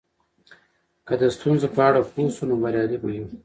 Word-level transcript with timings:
که 1.07 1.13
د 1.21 1.23
ستونزو 1.35 1.67
په 1.75 1.81
اړه 1.87 1.99
پوه 2.13 2.29
سو 2.35 2.43
نو 2.49 2.55
بریالي 2.63 2.97
به 3.01 3.09
یو. 3.17 3.25